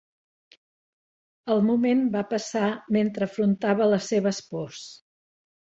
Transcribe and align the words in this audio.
El 1.55 1.61
moment 1.67 2.01
van 2.17 2.27
passar 2.33 2.65
mentre 2.99 3.31
afrontava 3.31 3.93
les 3.95 4.13
seves 4.15 4.45
pors. 4.55 4.85